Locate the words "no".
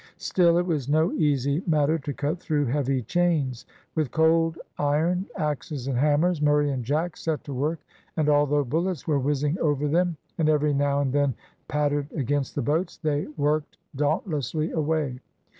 0.89-1.11